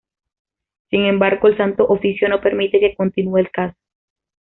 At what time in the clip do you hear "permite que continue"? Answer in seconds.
2.41-3.39